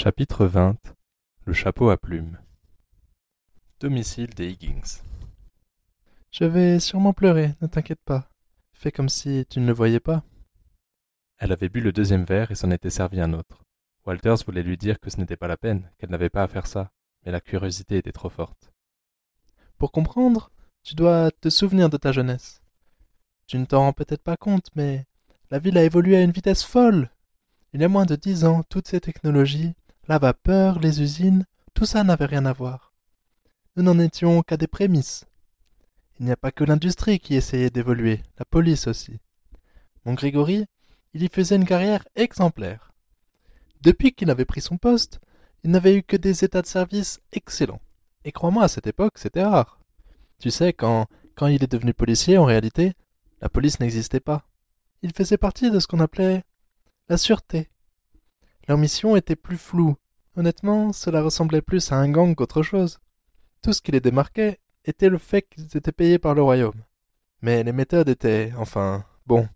Chapitre 0.00 0.46
20 0.46 0.76
Le 1.44 1.52
chapeau 1.52 1.90
à 1.90 1.96
plumes 1.96 2.38
Domicile 3.80 4.32
des 4.32 4.50
Higgins 4.50 5.02
Je 6.30 6.44
vais 6.44 6.78
sûrement 6.78 7.12
pleurer, 7.12 7.56
ne 7.60 7.66
t'inquiète 7.66 8.04
pas. 8.04 8.30
Fais 8.72 8.92
comme 8.92 9.08
si 9.08 9.44
tu 9.50 9.58
ne 9.58 9.66
le 9.66 9.72
voyais 9.72 9.98
pas. 9.98 10.22
Elle 11.38 11.50
avait 11.50 11.68
bu 11.68 11.80
le 11.80 11.90
deuxième 11.90 12.22
verre 12.24 12.52
et 12.52 12.54
s'en 12.54 12.70
était 12.70 12.90
servi 12.90 13.20
un 13.20 13.32
autre. 13.32 13.64
Walters 14.06 14.44
voulait 14.46 14.62
lui 14.62 14.76
dire 14.76 15.00
que 15.00 15.10
ce 15.10 15.16
n'était 15.16 15.36
pas 15.36 15.48
la 15.48 15.56
peine, 15.56 15.90
qu'elle 15.98 16.10
n'avait 16.10 16.30
pas 16.30 16.44
à 16.44 16.48
faire 16.48 16.68
ça, 16.68 16.92
mais 17.26 17.32
la 17.32 17.40
curiosité 17.40 17.96
était 17.96 18.12
trop 18.12 18.30
forte. 18.30 18.70
Pour 19.78 19.90
comprendre, 19.90 20.52
tu 20.84 20.94
dois 20.94 21.32
te 21.32 21.50
souvenir 21.50 21.90
de 21.90 21.96
ta 21.96 22.12
jeunesse. 22.12 22.62
Tu 23.48 23.58
ne 23.58 23.64
t'en 23.64 23.80
rends 23.80 23.92
peut-être 23.92 24.22
pas 24.22 24.36
compte, 24.36 24.68
mais 24.76 25.06
la 25.50 25.58
ville 25.58 25.76
a 25.76 25.82
évolué 25.82 26.16
à 26.16 26.22
une 26.22 26.30
vitesse 26.30 26.62
folle. 26.62 27.10
Il 27.72 27.80
y 27.80 27.84
a 27.84 27.88
moins 27.88 28.06
de 28.06 28.14
dix 28.14 28.44
ans, 28.44 28.62
toutes 28.62 28.86
ces 28.86 29.00
technologies, 29.00 29.74
la 30.08 30.18
vapeur, 30.18 30.78
les 30.78 31.02
usines, 31.02 31.44
tout 31.74 31.84
ça 31.84 32.02
n'avait 32.02 32.24
rien 32.24 32.46
à 32.46 32.52
voir. 32.54 32.94
Nous 33.76 33.82
n'en 33.82 33.98
étions 33.98 34.42
qu'à 34.42 34.56
des 34.56 34.66
prémices. 34.66 35.26
Il 36.18 36.24
n'y 36.24 36.32
a 36.32 36.36
pas 36.36 36.50
que 36.50 36.64
l'industrie 36.64 37.20
qui 37.20 37.34
essayait 37.34 37.70
d'évoluer, 37.70 38.22
la 38.38 38.46
police 38.46 38.86
aussi. 38.86 39.20
Mon 40.06 40.14
Grégory, 40.14 40.64
il 41.12 41.22
y 41.22 41.28
faisait 41.28 41.56
une 41.56 41.66
carrière 41.66 42.04
exemplaire. 42.16 42.92
Depuis 43.82 44.12
qu'il 44.12 44.30
avait 44.30 44.46
pris 44.46 44.62
son 44.62 44.78
poste, 44.78 45.20
il 45.62 45.70
n'avait 45.70 45.96
eu 45.96 46.02
que 46.02 46.16
des 46.16 46.42
états 46.42 46.62
de 46.62 46.66
service 46.66 47.20
excellents. 47.32 47.82
Et 48.24 48.32
crois-moi, 48.32 48.64
à 48.64 48.68
cette 48.68 48.86
époque, 48.86 49.18
c'était 49.18 49.44
rare. 49.44 49.78
Tu 50.38 50.50
sais, 50.50 50.72
quand, 50.72 51.06
quand 51.36 51.46
il 51.48 51.62
est 51.62 51.70
devenu 51.70 51.92
policier, 51.92 52.38
en 52.38 52.44
réalité, 52.44 52.94
la 53.42 53.48
police 53.48 53.78
n'existait 53.78 54.20
pas. 54.20 54.44
Il 55.02 55.12
faisait 55.12 55.36
partie 55.36 55.70
de 55.70 55.78
ce 55.78 55.86
qu'on 55.86 56.00
appelait 56.00 56.44
la 57.08 57.18
sûreté. 57.18 57.68
Leur 58.68 58.76
mission 58.76 59.16
était 59.16 59.34
plus 59.34 59.56
floue. 59.56 59.96
Honnêtement, 60.36 60.92
cela 60.92 61.22
ressemblait 61.22 61.62
plus 61.62 61.90
à 61.90 61.96
un 61.96 62.10
gang 62.10 62.34
qu'autre 62.34 62.62
chose. 62.62 62.98
Tout 63.62 63.72
ce 63.72 63.80
qui 63.80 63.92
les 63.92 64.00
démarquait 64.00 64.60
était 64.84 65.08
le 65.08 65.16
fait 65.16 65.42
qu'ils 65.42 65.74
étaient 65.76 65.90
payés 65.90 66.18
par 66.18 66.34
le 66.34 66.42
royaume. 66.42 66.84
Mais 67.40 67.64
les 67.64 67.72
méthodes 67.72 68.10
étaient, 68.10 68.52
enfin, 68.58 69.04
bon. 69.26 69.48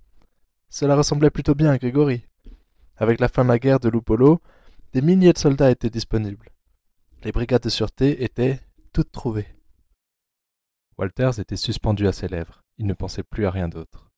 Cela 0.71 0.97
ressemblait 0.97 1.31
plutôt 1.31 1.55
bien 1.55 1.71
à 1.71 1.79
Grégory. 1.79 2.27
Avec 2.97 3.21
la 3.21 3.29
fin 3.29 3.45
de 3.45 3.51
la 3.51 3.59
guerre 3.59 3.81
de 3.81 3.91
Lupolo, 3.91 4.41
des 4.95 5.03
milliers 5.03 5.35
de 5.35 5.39
soldats 5.39 5.71
étaient 5.71 5.91
disponibles. 5.91 6.51
Les 7.23 7.33
brigades 7.33 7.63
de 7.63 7.69
sûreté 7.69 8.25
étaient 8.25 8.61
toutes 8.95 9.13
trouvées. 9.13 9.49
Walters 10.97 11.39
était 11.39 11.57
suspendu 11.57 12.07
à 12.07 12.13
ses 12.13 12.29
lèvres. 12.29 12.63
Il 12.79 12.87
ne 12.87 12.95
pensait 12.95 13.23
plus 13.23 13.45
à 13.45 13.51
rien 13.51 13.69
d'autre. 13.69 14.11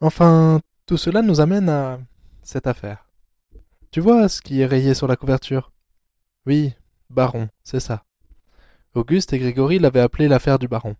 Enfin, 0.00 0.60
tout 0.86 0.96
cela 0.96 1.20
nous 1.20 1.40
amène 1.40 1.68
à 1.68 1.98
cette 2.42 2.66
affaire. 2.66 3.05
Tu 3.96 4.02
vois 4.02 4.28
ce 4.28 4.42
qui 4.42 4.60
est 4.60 4.66
rayé 4.66 4.92
sur 4.92 5.06
la 5.06 5.16
couverture? 5.16 5.72
Oui, 6.44 6.74
baron, 7.08 7.48
c'est 7.64 7.80
ça. 7.80 8.04
Auguste 8.92 9.32
et 9.32 9.38
Grégory 9.38 9.78
l'avaient 9.78 10.00
appelé 10.00 10.28
l'affaire 10.28 10.58
du 10.58 10.68
baron. 10.68 10.96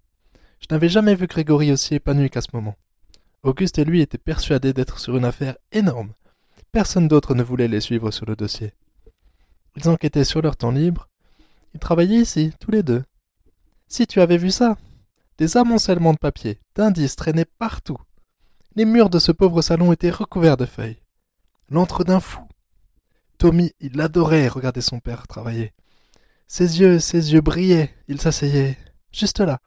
Je 0.61 0.67
n'avais 0.71 0.89
jamais 0.89 1.15
vu 1.15 1.27
Grégory 1.27 1.71
aussi 1.73 1.97
épanoui 1.97 2.31
qu'à 2.31 2.41
ce 2.41 2.49
moment. 2.55 2.75
Auguste 3.43 3.79
et 3.79 3.85
lui 3.85 4.01
étaient 4.01 4.17
persuadés 4.17 4.73
d'être 4.73 4.99
sur 4.99 5.15
une 5.15 5.27
affaire 5.27 5.59
énorme. 5.73 6.15
Personne 6.73 7.07
d'autre 7.07 7.35
ne 7.35 7.43
voulait 7.43 7.69
les 7.69 7.83
suivre 7.83 8.11
sur 8.11 8.25
le 8.25 8.35
dossier. 8.35 8.73
Ils 9.77 9.91
enquêtaient 9.91 10.25
sur 10.25 10.41
leur 10.41 10.57
temps 10.57 10.71
libre. 10.71 11.11
Ils 11.75 11.81
travaillaient 11.81 12.23
ici, 12.23 12.55
tous 12.61 12.71
les 12.71 12.83
deux. 12.83 13.05
Si 13.89 14.07
tu 14.07 14.23
avais 14.23 14.39
vu 14.39 14.51
ça 14.51 14.79
Des 15.37 15.59
amoncellements 15.59 16.15
de 16.15 16.19
papier, 16.19 16.61
d'indices 16.75 17.17
traînaient 17.17 17.45
partout. 17.45 17.99
Les 18.75 18.87
murs 18.87 19.11
de 19.11 19.19
ce 19.19 19.33
pauvre 19.33 19.61
salon 19.61 19.93
étaient 19.93 20.09
recouverts 20.09 20.57
de 20.57 20.65
feuilles. 20.65 21.03
L'antre 21.69 22.03
d'un 22.03 22.21
fou. 22.21 22.41
Tommy, 23.39 23.73
il 23.81 24.01
adorait 24.01 24.49
regarder 24.49 24.81
son 24.81 25.01
père 25.01 25.27
travailler. 25.27 25.73
Ses 26.47 26.81
yeux, 26.81 26.99
ses 26.99 27.33
yeux 27.33 27.41
brillaient. 27.41 27.95
Il 28.09 28.21
s'asseyait 28.21 28.79
juste 29.13 29.41
là. 29.41 29.61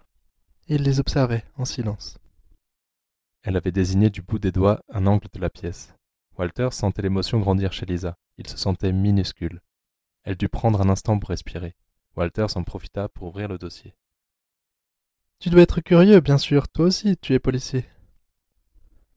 Et 0.67 0.75
il 0.75 0.83
les 0.83 0.99
observait 0.99 1.43
en 1.57 1.65
silence. 1.65 2.17
Elle 3.43 3.57
avait 3.57 3.71
désigné 3.71 4.09
du 4.09 4.21
bout 4.21 4.39
des 4.39 4.51
doigts 4.51 4.83
un 4.89 5.07
angle 5.07 5.27
de 5.31 5.39
la 5.39 5.49
pièce. 5.49 5.93
Walter 6.37 6.69
sentait 6.71 7.01
l'émotion 7.01 7.39
grandir 7.39 7.73
chez 7.73 7.85
Lisa. 7.85 8.17
Il 8.37 8.47
se 8.47 8.57
sentait 8.57 8.93
minuscule. 8.93 9.61
Elle 10.23 10.35
dut 10.35 10.49
prendre 10.49 10.81
un 10.81 10.89
instant 10.89 11.19
pour 11.19 11.29
respirer. 11.29 11.75
Walter 12.15 12.47
s'en 12.47 12.63
profita 12.63 13.09
pour 13.09 13.27
ouvrir 13.27 13.47
le 13.47 13.57
dossier. 13.57 13.95
Tu 15.39 15.49
dois 15.49 15.61
être 15.61 15.81
curieux, 15.81 16.19
bien 16.19 16.37
sûr. 16.37 16.67
Toi 16.67 16.85
aussi, 16.85 17.17
tu 17.17 17.33
es 17.33 17.39
policier. 17.39 17.85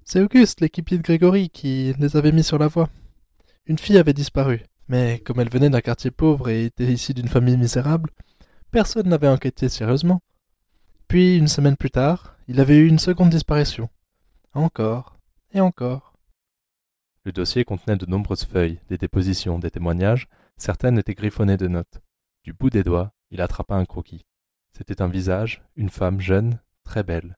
C'est 0.04 0.21
Auguste, 0.21 0.60
l'équipier 0.60 0.98
de 0.98 1.03
Grégory, 1.03 1.50
qui 1.50 1.94
les 1.98 2.16
avait 2.16 2.32
mis 2.32 2.44
sur 2.44 2.59
la 2.59 2.69
voie. 2.69 2.88
Une 3.67 3.78
fille 3.78 3.99
avait 3.99 4.12
disparu, 4.12 4.65
mais 4.89 5.21
comme 5.21 5.39
elle 5.39 5.50
venait 5.50 5.71
d'un 5.71 5.81
quartier 5.81 6.11
pauvre 6.11 6.49
et 6.49 6.65
était 6.65 6.93
issue 6.93 7.15
d'une 7.15 7.28
famille 7.28 7.56
misérable, 7.56 8.11
personne 8.73 9.09
n'avait 9.09 9.28
enquêté 9.28 9.69
sérieusement. 9.69 10.21
Puis, 11.06 11.37
une 11.37 11.49
semaine 11.49 11.77
plus 11.77 11.91
tard, 11.91 12.37
il 12.49 12.59
avait 12.59 12.78
eu 12.78 12.89
une 12.89 12.99
seconde 12.99 13.31
disparition. 13.31 13.89
Encore 14.53 15.19
et 15.53 15.61
encore. 15.61 16.15
Le 17.25 17.31
dossier 17.33 17.65
contenait 17.65 17.97
de 17.97 18.06
nombreuses 18.06 18.45
feuilles, 18.45 18.81
des 18.89 18.99
dépositions, 18.99 19.61
des 19.61 19.71
témoignages, 19.71 20.28
certaines 20.56 20.99
étaient 20.99 21.15
griffonnées 21.15 21.56
de 21.56 21.69
notes. 21.69 22.03
Du 22.43 22.53
bout 22.53 22.71
des 22.71 22.83
doigts, 22.83 23.12
il 23.31 23.41
attrapa 23.41 23.77
un 23.77 23.84
croquis. 23.84 24.27
C'était 24.77 25.03
un 25.03 25.09
visage, 25.09 25.62
une 25.77 25.91
femme 25.91 26.21
jeune, 26.21 26.61
très 26.83 27.05
belle. 27.05 27.37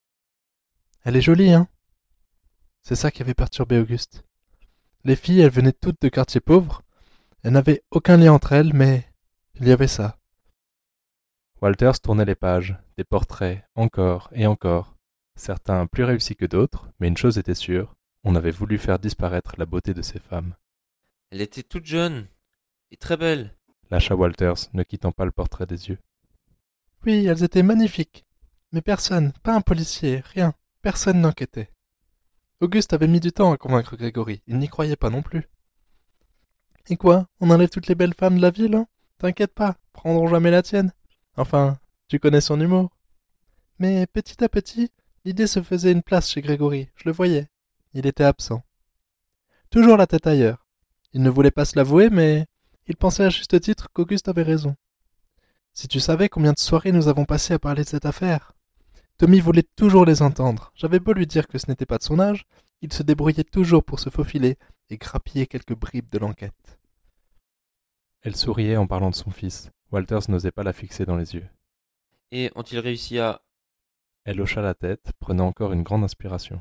Elle 1.03 1.17
est 1.17 1.21
jolie, 1.21 1.53
hein? 1.53 1.69
C'est 2.83 2.97
ça 2.97 3.11
qui 3.11 3.21
avait 3.21 3.35
perturbé 3.35 3.79
Auguste. 3.79 4.24
Les 5.05 5.17
filles, 5.17 5.41
elles 5.41 5.51
venaient 5.51 5.73
toutes 5.73 6.01
de 6.01 6.09
quartiers 6.09 6.41
pauvres. 6.41 6.83
Elles 7.43 7.53
n'avaient 7.53 7.83
aucun 7.91 8.17
lien 8.17 8.33
entre 8.33 8.53
elles, 8.53 8.73
mais 8.73 9.07
il 9.61 9.69
y 9.69 9.73
avait 9.73 9.87
ça. 9.87 10.19
Walters 11.61 12.01
tournait 12.01 12.25
les 12.25 12.35
pages, 12.35 12.77
des 12.97 13.05
portraits, 13.05 13.65
encore 13.75 14.31
et 14.33 14.47
encore. 14.47 14.97
Certains 15.37 15.87
plus 15.87 16.05
réussis 16.05 16.37
que 16.37 16.47
d'autres, 16.47 16.89
mais 17.01 17.09
une 17.09 17.17
chose 17.17 17.39
était 17.39 17.55
sûre, 17.55 17.97
on 18.23 18.35
avait 18.35 18.51
voulu 18.51 18.79
faire 18.79 18.99
disparaître 18.99 19.55
la 19.59 19.67
beauté 19.67 19.93
de 19.93 20.03
ces 20.03 20.19
femmes. 20.19 20.55
Elle 21.31 21.43
était 21.43 21.63
toute 21.63 21.85
jeune 21.85 22.27
et 22.91 22.97
très 22.97 23.17
belle, 23.17 23.55
lâcha 23.91 24.15
Walters, 24.15 24.71
ne 24.73 24.83
quittant 24.83 25.13
pas 25.13 25.25
le 25.25 25.33
portrait 25.33 25.67
des 25.67 25.89
yeux. 25.89 25.99
Oui, 27.05 27.27
elles 27.27 27.45
étaient 27.45 27.63
magnifiques. 27.63 28.25
Mais 28.73 28.81
personne, 28.81 29.33
pas 29.43 29.55
un 29.55 29.61
policier, 29.61 30.23
rien, 30.33 30.55
personne 30.81 31.21
n'enquêtait. 31.21 31.71
Auguste 32.61 32.93
avait 32.93 33.09
mis 33.09 33.21
du 33.21 33.33
temps 33.33 33.53
à 33.53 33.57
convaincre 33.57 33.97
Grégory, 33.97 34.43
il 34.47 34.59
n'y 34.59 34.69
croyait 34.69 34.97
pas 34.97 35.11
non 35.11 35.23
plus. 35.23 35.49
Et 36.89 36.97
quoi 36.97 37.29
On 37.41 37.51
enlève 37.51 37.71
toutes 37.71 37.89
les 37.89 37.95
belles 37.95 38.15
femmes 38.15 38.37
de 38.37 38.43
la 38.43 38.51
ville, 38.51 38.75
hein? 38.75 38.87
T'inquiète 39.19 39.55
pas, 39.55 39.77
prendront 39.93 40.29
jamais 40.29 40.51
la 40.51 40.63
tienne. 40.63 40.93
Enfin, 41.37 41.79
tu 42.09 42.19
connais 42.19 42.41
son 42.41 42.61
humour. 42.61 42.91
Mais 43.79 44.07
petit 44.07 44.45
à 44.45 44.49
petit, 44.49 44.91
l'idée 45.25 45.47
se 45.47 45.63
faisait 45.63 45.93
une 45.93 46.03
place 46.03 46.31
chez 46.31 46.43
Grégory, 46.43 46.91
je 46.97 47.05
le 47.07 47.13
voyais. 47.13 47.49
Il 47.95 48.07
était 48.07 48.25
absent. 48.25 48.63
Toujours 49.71 49.97
la 49.97 50.07
tête 50.07 50.27
ailleurs. 50.27 50.67
Il 51.13 51.23
ne 51.23 51.31
voulait 51.31 51.51
pas 51.51 51.65
se 51.65 51.77
l'avouer, 51.77 52.11
mais 52.11 52.47
il 52.87 52.97
pensait 52.97 53.25
à 53.25 53.31
juste 53.31 53.61
titre 53.61 53.89
qu'Auguste 53.93 54.29
avait 54.29 54.43
raison. 54.43 54.77
Si 55.73 55.89
tu 55.89 56.01
savais 56.01 56.29
combien 56.29 56.53
de 56.53 56.59
soirées 56.59 56.93
nous 56.93 57.09
avons 57.09 57.25
passées 57.25 57.55
à 57.55 57.59
parler 57.59 57.83
de 57.83 57.89
cette 57.89 58.07
affaire. 58.07 58.53
Tommy 59.19 59.41
voulait 59.41 59.67
toujours 59.77 60.05
les 60.05 60.23
entendre. 60.23 60.73
J'avais 60.75 60.99
beau 60.99 61.13
lui 61.13 61.27
dire 61.27 61.47
que 61.47 61.59
ce 61.59 61.67
n'était 61.69 61.87
pas 61.87 61.99
de 61.99 62.03
son 62.03 62.19
âge, 62.19 62.47
il 62.83 62.93
se 62.93 63.03
débrouillait 63.03 63.45
toujours 63.45 63.85
pour 63.85 64.01
se 64.01 64.11
faufiler 64.11 64.59
et 64.91 64.99
grappiller 64.99 65.47
quelques 65.47 65.75
bribes 65.75 66.11
de 66.11 66.19
l'enquête. 66.19 66.79
Elle 68.23 68.37
souriait 68.37 68.77
en 68.77 68.87
parlant 68.87 69.11
de 69.11 69.15
son 69.15 69.31
fils. 69.31 69.71
Walters 69.93 70.29
n'osait 70.29 70.51
pas 70.51 70.65
la 70.65 70.73
fixer 70.73 71.07
dans 71.07 71.17
les 71.17 71.35
yeux. 71.35 71.47
Et 72.33 72.51
ont-ils 72.57 72.79
réussi 72.79 73.19
à... 73.19 73.43
Elle 74.25 74.41
hocha 74.41 74.61
la 74.63 74.75
tête, 74.75 75.13
prenant 75.21 75.47
encore 75.47 75.73
une 75.73 75.83
grande 75.83 76.03
inspiration. 76.03 76.61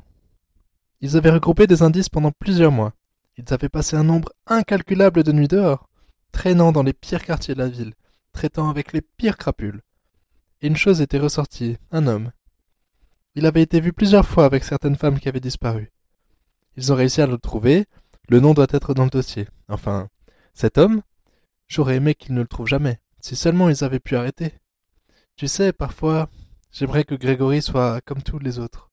Ils 1.00 1.16
avaient 1.16 1.30
regroupé 1.30 1.66
des 1.66 1.82
indices 1.82 2.08
pendant 2.08 2.30
plusieurs 2.30 2.70
mois. 2.70 2.92
Ils 3.36 3.52
avaient 3.52 3.68
passé 3.68 3.96
un 3.96 4.04
nombre 4.04 4.32
incalculable 4.46 5.24
de 5.24 5.32
nuits 5.32 5.48
dehors, 5.48 5.88
traînant 6.30 6.70
dans 6.70 6.82
les 6.82 6.92
pires 6.92 7.24
quartiers 7.24 7.54
de 7.54 7.58
la 7.58 7.68
ville, 7.68 7.94
traitant 8.32 8.68
avec 8.68 8.92
les 8.92 9.00
pires 9.00 9.36
crapules. 9.36 9.82
Et 10.62 10.68
une 10.68 10.76
chose 10.76 11.00
était 11.00 11.18
ressortie, 11.18 11.76
un 11.90 12.06
homme, 12.06 12.30
il 13.34 13.46
avait 13.46 13.62
été 13.62 13.80
vu 13.80 13.92
plusieurs 13.92 14.26
fois 14.26 14.44
avec 14.44 14.64
certaines 14.64 14.96
femmes 14.96 15.18
qui 15.18 15.28
avaient 15.28 15.40
disparu. 15.40 15.92
Ils 16.76 16.92
ont 16.92 16.96
réussi 16.96 17.20
à 17.20 17.26
le 17.26 17.38
trouver, 17.38 17.86
le 18.28 18.40
nom 18.40 18.54
doit 18.54 18.66
être 18.70 18.94
dans 18.94 19.04
le 19.04 19.10
dossier. 19.10 19.48
Enfin, 19.68 20.08
cet 20.54 20.78
homme, 20.78 21.02
j'aurais 21.68 21.96
aimé 21.96 22.14
qu'il 22.14 22.34
ne 22.34 22.40
le 22.40 22.46
trouve 22.46 22.66
jamais, 22.66 23.00
si 23.20 23.36
seulement 23.36 23.68
ils 23.68 23.84
avaient 23.84 24.00
pu 24.00 24.16
arrêter. 24.16 24.54
Tu 25.36 25.48
sais, 25.48 25.72
parfois, 25.72 26.28
j'aimerais 26.70 27.04
que 27.04 27.14
Grégory 27.14 27.60
soit 27.60 28.00
comme 28.02 28.22
tous 28.22 28.38
les 28.38 28.58
autres. 28.58 28.90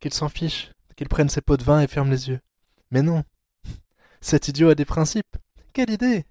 Qu'il 0.00 0.14
s'en 0.14 0.28
fiche, 0.28 0.72
qu'il 0.96 1.08
prenne 1.08 1.28
ses 1.28 1.40
pots 1.40 1.56
de 1.56 1.64
vin 1.64 1.80
et 1.80 1.88
ferme 1.88 2.10
les 2.10 2.28
yeux. 2.28 2.40
Mais 2.90 3.02
non. 3.02 3.24
Cet 4.20 4.48
idiot 4.48 4.70
a 4.70 4.74
des 4.74 4.84
principes. 4.84 5.36
Quelle 5.72 5.90
idée 5.90 6.24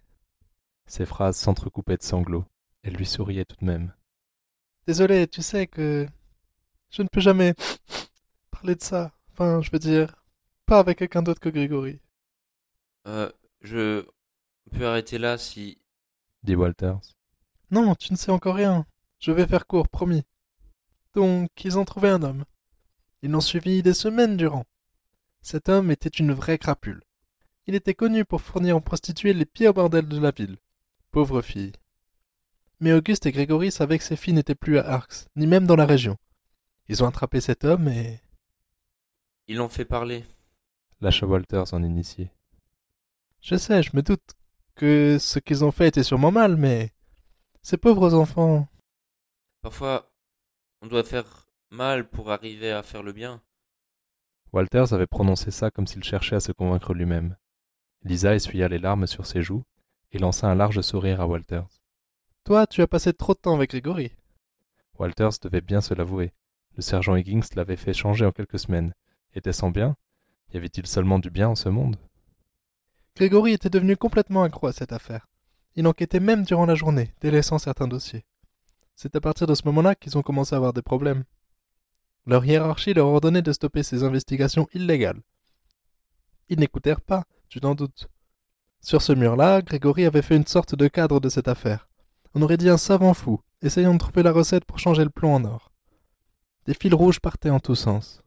Ses 0.86 1.06
phrases 1.06 1.38
s'entrecoupaient 1.38 1.98
de 1.98 2.04
sanglots. 2.04 2.46
Elle 2.84 2.94
lui 2.94 3.06
souriait 3.06 3.46
tout 3.46 3.58
de 3.60 3.66
même. 3.66 3.94
Désolé, 4.88 5.28
tu 5.28 5.42
sais 5.42 5.68
que 5.68 6.08
je 6.89 7.01
ne 7.01 7.07
peux 7.07 7.22
jamais 7.22 7.54
parler 8.51 8.75
de 8.75 8.81
ça. 8.81 9.12
Enfin, 9.31 9.62
je 9.62 9.69
veux 9.72 9.80
dire, 9.80 10.16
pas 10.66 10.80
avec 10.80 11.00
quelqu'un 11.00 11.24
d'autre 11.24 11.39
que 11.39 11.50
Grégory. 11.50 12.00
Euh, 13.07 13.31
je... 13.62 14.06
peut 14.72 14.88
arrêter 14.88 15.18
là 15.18 15.38
si. 15.38 15.80
dit 16.44 16.56
Walters. 16.56 17.00
Non, 17.72 17.95
tu 17.95 18.12
ne 18.12 18.18
sais 18.18 18.31
encore 18.31 18.56
rien. 18.56 18.86
Je 19.19 19.31
vais 19.31 19.48
faire 19.48 19.68
court, 19.68 19.88
promis. 19.88 20.24
Donc, 21.13 21.50
ils 21.63 21.78
ont 21.78 21.86
trouvé 21.86 22.10
un 22.10 22.22
homme. 22.22 22.45
Ils 23.22 23.31
l'ont 23.31 23.42
suivi 23.42 23.81
des 23.81 23.94
semaines 23.94 24.38
durant. 24.38 24.66
Cet 25.42 25.69
homme 25.69 25.92
était 25.92 26.10
une 26.10 26.33
vraie 26.33 26.57
crapule. 26.57 27.04
Il 27.66 27.75
était 27.75 27.94
connu 27.94 28.25
pour 28.25 28.42
fournir 28.42 28.78
aux 28.78 28.81
prostituées 28.81 29.33
les 29.33 29.45
pires 29.45 29.74
bordels 29.74 30.07
de 30.07 30.19
la 30.19 30.31
ville. 30.31 30.57
Pauvre 31.12 31.42
fille. 31.42 31.74
Mais 32.80 32.94
Auguste 32.94 33.25
et 33.25 33.31
Grégory 33.31 33.72
savaient 33.72 33.98
que 33.98 34.04
ces 34.04 34.16
filles 34.16 34.33
n'étaient 34.33 34.56
plus 34.56 34.78
à 34.78 34.88
Arx, 34.88 35.28
ni 35.36 35.48
même 35.48 35.66
dans 35.66 35.75
la 35.75 35.86
région. 35.86 36.18
Ils 36.89 37.04
ont 37.04 37.07
attrapé 37.07 37.42
cet 37.42 37.63
homme 37.66 37.88
et... 37.88 38.22
Ils 39.48 39.57
l'ont 39.57 39.69
fait 39.69 39.86
parler. 39.86 40.25
Lâcha 41.01 41.25
Walters 41.25 41.74
en 41.74 41.84
initié. 41.84 42.31
Je 43.42 43.56
sais, 43.56 43.84
je 43.84 43.95
me 43.95 44.01
doute 44.01 44.36
que 44.75 45.18
ce 45.19 45.39
qu'ils 45.39 45.63
ont 45.63 45.72
fait 45.72 45.88
était 45.88 46.04
sûrement 46.04 46.31
mal, 46.31 46.57
mais... 46.57 46.92
Ces 47.62 47.78
pauvres 47.78 48.13
enfants... 48.13 48.68
Parfois, 49.62 50.12
on 50.81 50.88
doit 50.88 51.04
faire 51.04 51.48
mal 51.72 52.10
pour 52.10 52.31
arriver 52.31 52.72
à 52.72 52.84
faire 52.84 53.04
le 53.04 53.12
bien. 53.12 53.42
Walters 54.54 54.94
avait 54.94 55.07
prononcé 55.07 55.51
ça 55.51 55.72
comme 55.72 55.88
s'il 55.88 56.04
cherchait 56.04 56.38
à 56.38 56.40
se 56.40 56.51
convaincre 56.51 56.94
lui-même. 56.94 57.36
Lisa 58.04 58.36
essuya 58.36 58.69
les 58.69 58.80
larmes 58.80 59.07
sur 59.07 59.25
ses 59.25 59.42
joues 59.42 59.63
et 60.12 60.19
lança 60.19 60.48
un 60.48 60.56
large 60.56 60.81
sourire 60.81 61.19
à 61.19 61.28
Walters. 61.28 61.81
Toi, 62.45 62.66
tu 62.66 62.81
as 62.81 62.88
passé 62.88 63.12
trop 63.12 63.33
de 63.33 63.40
temps 63.40 63.56
avec 63.56 63.72
Grégory. 63.72 64.13
Walters 64.98 65.40
devait 65.42 65.62
bien 65.62 65.81
se 65.81 65.94
l'avouer. 65.94 66.31
Le 66.78 66.84
sergent 66.84 67.16
Higgins 67.16 67.42
l'avait 67.56 67.76
fait 67.76 67.94
changer 67.94 68.24
en 68.24 68.32
quelques 68.32 68.60
semaines. 68.60 68.94
Était-ce 69.34 69.66
en 69.66 69.72
bien? 69.72 69.96
Y 70.54 70.58
avait-il 70.58 70.86
seulement 70.86 71.18
du 71.18 71.32
bien 71.32 71.50
en 71.50 71.56
ce 71.56 71.70
monde? 71.70 71.98
Grégory 73.16 73.54
était 73.54 73.72
devenu 73.72 73.98
complètement 73.98 74.44
accro 74.44 74.68
à 74.68 74.74
cette 74.74 74.94
affaire. 74.94 75.28
Il 75.76 75.88
enquêtait 75.88 76.20
même 76.20 76.44
durant 76.44 76.68
la 76.68 76.76
journée, 76.76 77.16
délaissant 77.20 77.58
certains 77.58 77.88
dossiers. 77.88 78.26
C'est 78.96 79.16
à 79.16 79.22
partir 79.22 79.48
de 79.48 79.56
ce 79.56 79.64
moment-là 79.66 79.96
qu'ils 79.96 80.20
ont 80.20 80.22
commencé 80.22 80.54
à 80.54 80.58
avoir 80.58 80.72
des 80.72 80.84
problèmes. 80.84 81.24
Leur 82.28 82.46
hiérarchie 82.46 82.94
leur 82.94 83.08
ordonnait 83.08 83.42
de 83.42 83.54
stopper 83.54 83.82
ces 83.82 84.04
investigations 84.04 84.68
illégales. 84.72 85.22
Ils 86.48 86.60
n'écoutèrent 86.60 87.02
pas, 87.02 87.24
tu 87.50 87.60
t'en 87.60 87.74
doutes. 87.74 88.08
Sur 88.82 89.02
ce 89.02 89.14
mur-là, 89.14 89.64
Grégory 89.64 90.06
avait 90.06 90.22
fait 90.22 90.38
une 90.38 90.46
sorte 90.46 90.76
de 90.76 90.88
cadre 90.88 91.20
de 91.20 91.30
cette 91.30 91.48
affaire. 91.48 91.90
On 92.36 92.42
aurait 92.44 92.58
dit 92.58 92.70
un 92.70 92.78
savant 92.78 93.16
fou, 93.16 93.42
essayant 93.64 93.94
de 93.94 94.00
trouver 94.00 94.22
la 94.22 94.32
recette 94.32 94.66
pour 94.66 94.78
changer 94.78 95.04
le 95.04 95.10
plomb 95.10 95.34
en 95.34 95.44
or. 95.44 95.67
Des 96.68 96.74
fils 96.74 96.94
rouges 96.94 97.22
partaient 97.22 97.50
en 97.50 97.62
tous 97.62 97.75
sens. 97.75 98.22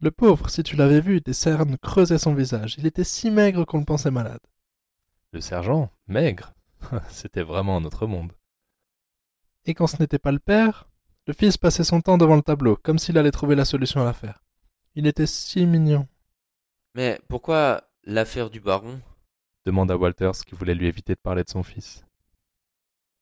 Le 0.00 0.10
pauvre, 0.10 0.50
si 0.50 0.64
tu 0.64 0.74
l'avais 0.74 1.00
vu, 1.00 1.20
des 1.20 1.32
cernes 1.32 1.78
creusaient 1.78 2.18
son 2.18 2.34
visage. 2.34 2.74
Il 2.78 2.86
était 2.86 3.04
si 3.04 3.30
maigre 3.30 3.64
qu'on 3.64 3.78
le 3.78 3.84
pensait 3.84 4.10
malade. 4.10 4.40
Le 5.32 5.40
sergent 5.40 5.92
Maigre? 6.08 6.52
C'était 7.10 7.42
vraiment 7.44 7.76
un 7.76 7.84
autre 7.84 8.08
monde. 8.08 8.32
Et 9.66 9.74
quand 9.74 9.86
ce 9.86 9.98
n'était 10.00 10.18
pas 10.18 10.32
le 10.32 10.40
père, 10.40 10.88
le 11.28 11.32
fils 11.32 11.56
passait 11.56 11.84
son 11.84 12.00
temps 12.00 12.18
devant 12.18 12.34
le 12.34 12.42
tableau, 12.42 12.74
comme 12.74 12.98
s'il 12.98 13.18
allait 13.18 13.30
trouver 13.30 13.54
la 13.54 13.64
solution 13.64 14.00
à 14.00 14.04
l'affaire. 14.04 14.42
Il 14.96 15.06
était 15.06 15.26
si 15.26 15.64
mignon. 15.64 16.08
Mais 16.96 17.20
pourquoi 17.28 17.84
l'affaire 18.02 18.50
du 18.50 18.58
baron? 18.58 19.00
Demanda 19.64 19.96
Walters 19.96 20.44
qui 20.44 20.56
voulait 20.56 20.74
lui 20.74 20.88
éviter 20.88 21.14
de 21.14 21.20
parler 21.20 21.44
de 21.44 21.50
son 21.50 21.62
fils. 21.62 22.04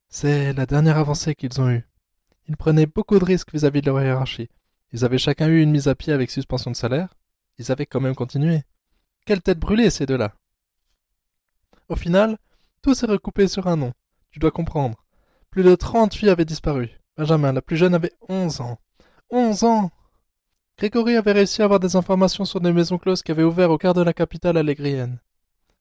C'est 0.09 0.55
la 0.55 0.65
dernière 0.65 0.97
avancée 0.97 1.35
qu'ils 1.35 1.61
ont 1.61 1.69
eue. 1.69 1.87
Ils 2.49 2.57
prenaient 2.57 2.87
beaucoup 2.87 3.19
de 3.19 3.25
risques 3.25 3.53
vis-à-vis 3.53 3.83
de 3.83 3.87
leur 3.87 4.03
hiérarchie. 4.03 4.49
Ils 4.93 5.05
avaient 5.05 5.19
chacun 5.19 5.49
eu 5.49 5.63
une 5.63 5.71
mise 5.71 5.89
à 5.89 5.95
pied 5.95 6.13
avec 6.13 6.31
suspension 6.31 6.71
de 6.71 6.77
salaire. 6.77 7.15
Ils 7.59 7.71
avaient 7.71 7.87
quand 7.87 8.01
même 8.01 8.15
continué. 8.15 8.63
Quelle 9.27 9.43
tête 9.43 9.59
brûlée, 9.59 9.91
ces 9.91 10.07
deux-là. 10.07 10.33
Au 11.89 11.97
final, 11.97 12.39
tout 12.83 12.95
s'est 12.95 13.07
recoupé 13.07 13.49
sur 13.49 13.67
un 13.67 13.77
nom. 13.77 13.93
Tu 14.31 14.39
dois 14.39 14.51
comprendre. 14.51 15.05
Plus 15.51 15.63
de 15.63 15.75
trente 15.75 16.15
filles 16.15 16.31
avaient 16.31 16.45
disparu. 16.45 16.91
Benjamin, 17.17 17.53
la 17.53 17.63
plus 17.63 17.77
jeune, 17.77 17.95
avait 17.95 18.13
onze 18.29 18.61
ans. 18.61 18.79
Onze 19.31 19.65
ans 19.65 19.91
Grégory 20.79 21.17
avait 21.17 21.33
réussi 21.33 21.61
à 21.61 21.65
avoir 21.65 21.81
des 21.81 21.97
informations 21.97 22.45
sur 22.45 22.61
des 22.61 22.73
maisons 22.73 22.99
closes 22.99 23.23
qui 23.23 23.33
avaient 23.33 23.43
ouvert 23.43 23.71
au 23.71 23.79
quart 23.79 23.95
de 23.95 24.03
la 24.03 24.13
capitale 24.13 24.57
allegrienne. 24.57 25.19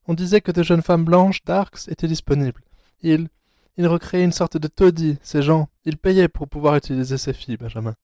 On 0.07 0.15
disait 0.15 0.41
que 0.41 0.51
de 0.51 0.63
jeunes 0.63 0.81
femmes 0.81 1.05
blanches 1.05 1.43
d'Arx 1.43 1.87
étaient 1.87 2.07
disponibles. 2.07 2.63
Il, 3.03 3.29
il 3.77 3.87
recréait 3.87 4.23
une 4.23 4.31
sorte 4.31 4.57
de 4.57 4.67
taudis, 4.67 5.17
ces 5.21 5.41
gens. 5.41 5.69
Ils 5.85 5.97
payaient 5.97 6.27
pour 6.27 6.47
pouvoir 6.47 6.75
utiliser 6.75 7.17
ces 7.17 7.33
filles, 7.33 7.57
Benjamin. 7.57 7.95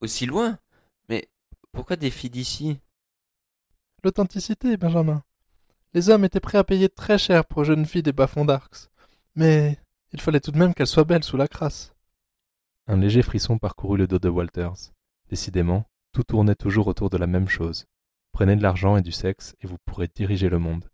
Aussi 0.00 0.26
loin? 0.26 0.58
Mais 1.08 1.28
pourquoi 1.72 1.96
des 1.96 2.10
filles 2.10 2.30
d'ici? 2.30 2.80
L'authenticité, 4.02 4.76
Benjamin. 4.76 5.22
Les 5.94 6.10
hommes 6.10 6.24
étaient 6.24 6.40
prêts 6.40 6.58
à 6.58 6.64
payer 6.64 6.88
très 6.88 7.18
cher 7.18 7.44
pour 7.44 7.64
jeunes 7.64 7.86
filles 7.86 8.02
des 8.02 8.12
bas-fonds 8.12 8.44
d'Arx. 8.44 8.90
Mais 9.34 9.78
il 10.12 10.20
fallait 10.20 10.40
tout 10.40 10.52
de 10.52 10.58
même 10.58 10.74
qu'elles 10.74 10.86
soient 10.86 11.04
belles 11.04 11.24
sous 11.24 11.36
la 11.36 11.48
crasse. 11.48 11.94
Un 12.86 12.96
léger 12.96 13.22
frisson 13.22 13.58
parcourut 13.58 13.98
le 13.98 14.06
dos 14.06 14.18
de 14.18 14.28
Walters. 14.28 14.92
Décidément, 15.28 15.84
tout 16.12 16.22
tournait 16.22 16.54
toujours 16.54 16.86
autour 16.86 17.10
de 17.10 17.18
la 17.18 17.26
même 17.26 17.48
chose. 17.48 17.86
Prenez 18.32 18.56
de 18.56 18.62
l'argent 18.62 18.96
et 18.96 19.02
du 19.02 19.12
sexe 19.12 19.54
et 19.60 19.66
vous 19.66 19.76
pourrez 19.84 20.08
diriger 20.08 20.48
le 20.48 20.58
monde. 20.58 20.88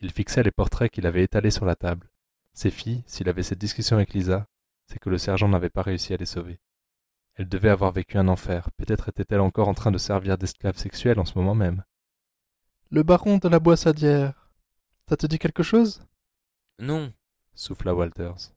Il 0.00 0.10
fixait 0.10 0.42
les 0.42 0.50
portraits 0.50 0.90
qu'il 0.90 1.06
avait 1.06 1.22
étalés 1.22 1.52
sur 1.52 1.64
la 1.64 1.76
table. 1.76 2.10
Ces 2.54 2.70
filles, 2.70 3.02
s'il 3.06 3.28
avait 3.28 3.42
cette 3.42 3.58
discussion 3.58 3.96
avec 3.96 4.12
Lisa, 4.12 4.46
c'est 4.86 4.98
que 4.98 5.10
le 5.10 5.18
sergent 5.18 5.48
n'avait 5.48 5.70
pas 5.70 5.82
réussi 5.82 6.12
à 6.12 6.16
les 6.16 6.26
sauver. 6.26 6.60
Elles 7.34 7.48
devaient 7.48 7.70
avoir 7.70 7.92
vécu 7.92 8.18
un 8.18 8.28
enfer. 8.28 8.70
Peut-être 8.76 9.08
étaient-elles 9.08 9.40
encore 9.40 9.68
en 9.68 9.74
train 9.74 9.90
de 9.90 9.98
servir 9.98 10.36
d'esclaves 10.36 10.76
sexuelles 10.76 11.18
en 11.18 11.24
ce 11.24 11.38
moment 11.38 11.54
même. 11.54 11.82
Le 12.90 13.02
baron 13.02 13.38
de 13.38 13.48
la 13.48 13.58
Boissadière. 13.58 14.50
Ça 15.08 15.16
te 15.16 15.26
dit 15.26 15.38
quelque 15.38 15.62
chose? 15.62 16.04
Non. 16.78 17.12
souffla 17.54 17.94
Walters. 17.94 18.52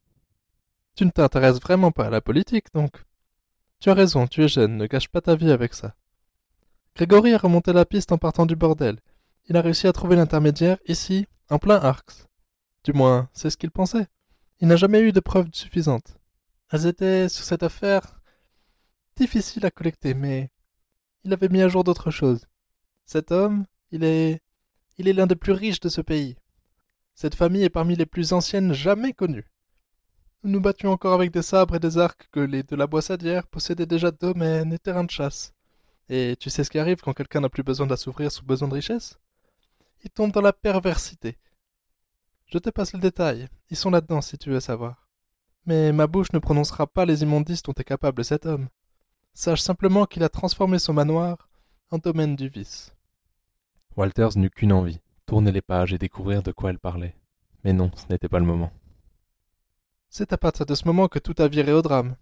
Tu 0.95 1.06
ne 1.06 1.12
t'intéresses 1.12 1.62
vraiment 1.62 1.92
pas 1.92 2.07
à 2.07 2.09
la 2.09 2.21
politique, 2.21 2.74
donc. 2.74 3.03
Tu 3.80 3.89
as 3.89 3.94
raison, 3.94 4.27
tu 4.27 4.44
es 4.44 4.47
jeune, 4.47 4.77
ne 4.77 4.88
gâche 4.88 5.09
pas 5.09 5.21
ta 5.21 5.36
vie 5.36 5.51
avec 5.51 5.74
ça. 5.74 5.95
Grégory 6.95 7.33
a 7.33 7.38
remonté 7.38 7.74
la 7.74 7.86
piste 7.86 8.12
en 8.12 8.18
partant 8.18 8.45
du 8.45 8.56
bordel. 8.56 9.00
Il 9.47 9.57
a 9.57 9.62
réussi 9.62 9.88
à 9.88 9.94
trouver 9.94 10.15
l'intermédiaire 10.15 10.77
ici, 10.88 11.27
en 11.50 11.59
plein 11.59 11.75
Arx. 11.75 12.27
Du 12.86 12.94
moins, 12.94 13.28
c'est 13.34 13.50
ce 13.50 13.58
qu'il 13.58 13.72
pensait. 13.72 14.06
Il 14.60 14.68
n'a 14.68 14.76
jamais 14.76 15.02
eu 15.02 15.12
de 15.12 15.20
preuves 15.20 15.50
suffisantes. 15.54 16.20
Elles 16.70 16.86
étaient, 16.86 17.28
sur 17.30 17.44
cette 17.44 17.64
affaire, 17.64 18.22
difficiles 19.16 19.66
à 19.66 19.72
collecter, 19.72 20.14
mais 20.14 20.52
il 21.24 21.34
avait 21.34 21.50
mis 21.50 21.64
à 21.64 21.68
jour 21.68 21.84
d'autres 21.84 22.12
choses. 22.12 22.46
Cet 23.08 23.32
homme, 23.32 23.66
il 23.90 24.04
est. 24.04 24.40
il 25.00 25.08
est 25.08 25.14
l'un 25.14 25.26
des 25.26 25.36
plus 25.36 25.52
riches 25.52 25.80
de 25.80 25.90
ce 25.90 26.02
pays. 26.02 26.38
Cette 27.16 27.34
famille 27.34 27.64
est 27.64 27.72
parmi 27.72 27.96
les 27.96 28.06
plus 28.06 28.34
anciennes 28.34 28.71
jamais 28.71 29.14
connues. 29.14 29.50
Nous 30.44 30.52
nous 30.52 30.62
battions 30.62 30.92
encore 30.92 31.16
avec 31.16 31.31
des 31.31 31.42
sabres 31.42 31.78
et 31.78 31.80
des 31.80 31.98
arcs 31.98 32.30
que 32.31 32.40
les 32.40 32.62
de 32.62 32.76
la 32.76 32.86
Boissadière 32.86 33.48
possédaient 33.48 33.88
déjà 33.88 34.12
domaines 34.12 34.74
et 34.74 34.78
terrains 34.78 35.06
de 35.06 35.09
chasse. 35.09 35.54
Et 36.07 36.36
tu 36.40 36.52
sais 36.52 36.64
ce 36.64 36.69
qui 36.69 36.78
arrive 36.78 37.02
quand 37.02 37.14
quelqu'un 37.14 37.42
n'a 37.42 37.50
plus 37.50 37.64
besoin 37.64 37.88
d'assouvir 37.88 38.31
sous 38.31 38.45
besoin 38.45 38.68
de 38.68 38.76
richesse? 38.76 39.18
Il 40.04 40.12
tombe 40.12 40.31
dans 40.31 40.42
la 40.42 40.54
perversité. 40.54 41.40
Je 42.56 42.59
te 42.59 42.69
passe 42.69 42.94
le 42.94 43.00
détail, 43.02 43.50
ils 43.69 43.76
sont 43.76 43.90
là-dedans 43.90 44.21
si 44.21 44.38
tu 44.38 44.50
veux 44.50 44.62
savoir. 44.62 45.09
Mais 45.66 45.92
ma 45.92 46.07
bouche 46.07 46.31
ne 46.31 46.40
prononcera 46.40 46.88
pas 46.88 47.04
les 47.04 47.21
immondices 47.21 47.62
dont 47.62 47.74
est 47.74 47.83
capable 47.83 48.24
cet 48.24 48.45
homme. 48.45 48.69
Sache 49.33 49.59
simplement 49.59 50.06
qu'il 50.06 50.24
a 50.24 50.30
transformé 50.30 50.80
son 50.80 50.94
manoir 50.94 51.50
en 51.92 51.97
domaine 51.97 52.38
du 52.38 52.47
vice. 52.47 52.95
Walters 53.97 54.38
n'eut 54.38 54.50
qu'une 54.50 54.71
envie, 54.71 55.02
tourner 55.26 55.52
les 55.52 55.62
pages 55.62 55.92
et 55.92 55.97
découvrir 55.97 56.44
de 56.44 56.54
quoi 56.54 56.69
elle 56.69 56.80
parlait. 56.80 57.18
Mais 57.66 57.74
non, 57.74 57.92
ce 57.94 58.06
n'était 58.09 58.30
pas 58.30 58.40
le 58.40 58.45
moment. 58.45 58.71
C'est 60.07 60.31
à 60.31 60.38
partir 60.38 60.66
de 60.66 60.76
ce 60.76 60.85
moment 60.85 61.09
que 61.09 61.19
tout 61.19 61.35
a 61.40 61.50
viré 61.50 61.74
au 61.74 61.81
drame. 61.81 62.16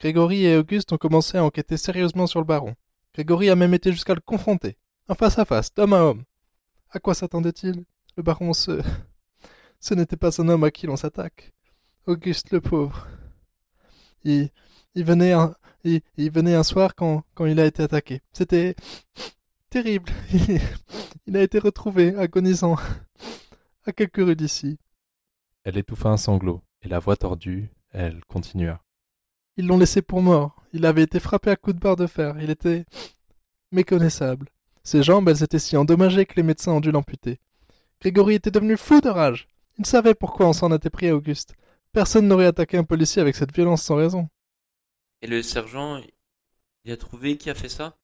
Grégory 0.00 0.46
et 0.46 0.56
Auguste 0.56 0.94
ont 0.94 0.96
commencé 0.96 1.36
à 1.36 1.44
enquêter 1.44 1.76
sérieusement 1.76 2.26
sur 2.26 2.40
le 2.40 2.46
baron. 2.46 2.74
Grégory 3.12 3.50
a 3.50 3.54
même 3.54 3.74
été 3.74 3.92
jusqu'à 3.92 4.14
le 4.14 4.22
confronter, 4.22 4.78
en 5.10 5.14
face 5.14 5.38
à 5.38 5.44
face, 5.44 5.74
d'homme 5.74 5.92
à 5.92 6.04
homme. 6.04 6.24
À 6.88 7.00
quoi 7.00 7.12
s'attendait-il 7.12 7.84
Le 8.16 8.22
baron 8.22 8.54
ce... 8.54 8.80
Ce 9.84 9.92
n'était 9.92 10.16
pas 10.16 10.40
un 10.40 10.48
homme 10.48 10.64
à 10.64 10.70
qui 10.70 10.86
l'on 10.86 10.96
s'attaque. 10.96 11.52
Auguste 12.06 12.52
le 12.52 12.62
pauvre. 12.62 13.06
Il, 14.22 14.48
il, 14.94 15.04
venait 15.04 15.32
un, 15.32 15.54
il, 15.84 16.00
il 16.16 16.30
venait 16.30 16.54
un 16.54 16.62
soir 16.62 16.94
quand, 16.94 17.22
quand 17.34 17.44
il 17.44 17.60
a 17.60 17.66
été 17.66 17.82
attaqué. 17.82 18.22
C'était 18.32 18.76
terrible. 19.68 20.10
Il, 21.26 21.36
a 21.36 21.42
été 21.42 21.58
retrouvé, 21.58 22.16
agonisant, 22.16 22.76
à 23.84 23.92
quelques 23.92 24.24
rues 24.24 24.36
d'ici. 24.36 24.78
Elle 25.64 25.76
étouffa 25.76 26.08
un 26.08 26.16
sanglot, 26.16 26.62
et 26.80 26.88
la 26.88 26.98
voix 26.98 27.16
tordue, 27.16 27.68
elle 27.90 28.24
continua. 28.24 28.82
Ils 29.58 29.66
l'ont 29.66 29.76
laissé 29.76 30.00
pour 30.00 30.22
mort. 30.22 30.62
Il 30.72 30.86
avait 30.86 31.02
été 31.02 31.20
frappé 31.20 31.50
à 31.50 31.56
coups 31.56 31.76
de 31.76 31.80
barre 31.80 31.96
de 31.96 32.06
fer. 32.06 32.36
Il 32.40 32.48
était 32.48 32.86
méconnaissable. 33.70 34.48
Ses 34.82 35.02
jambes, 35.02 35.28
elles 35.28 35.42
étaient 35.42 35.58
si 35.58 35.76
endommagées 35.76 36.24
que 36.24 36.36
les 36.36 36.42
médecins 36.42 36.72
ont 36.72 36.80
dû 36.80 36.90
l'amputer. 36.90 37.38
Grégory 38.00 38.36
était 38.36 38.50
devenu 38.50 38.78
fou 38.78 39.02
de 39.02 39.10
rage. 39.10 39.46
Il 39.78 39.86
savait 39.86 40.14
pourquoi 40.14 40.46
on 40.46 40.52
s'en 40.52 40.72
était 40.72 40.90
pris 40.90 41.08
à 41.08 41.16
Auguste. 41.16 41.54
Personne 41.92 42.28
n'aurait 42.28 42.46
attaqué 42.46 42.76
un 42.76 42.84
policier 42.84 43.20
avec 43.22 43.34
cette 43.34 43.54
violence 43.54 43.82
sans 43.82 43.96
raison. 43.96 44.28
Et 45.22 45.26
le 45.26 45.42
sergent, 45.42 46.00
il 46.84 46.92
a 46.92 46.96
trouvé 46.96 47.36
qui 47.36 47.50
a 47.50 47.54
fait 47.54 47.68
ça? 47.68 47.96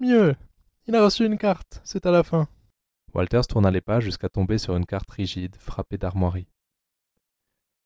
Mieux. 0.00 0.34
Il 0.86 0.94
a 0.94 1.04
reçu 1.04 1.24
une 1.24 1.38
carte. 1.38 1.80
C'est 1.84 2.06
à 2.06 2.10
la 2.10 2.22
fin. 2.22 2.48
Walters 3.14 3.46
tourna 3.46 3.70
les 3.70 3.80
pages 3.80 4.04
jusqu'à 4.04 4.28
tomber 4.28 4.58
sur 4.58 4.76
une 4.76 4.86
carte 4.86 5.10
rigide, 5.10 5.56
frappée 5.56 5.98
d'armoiries. 5.98 6.48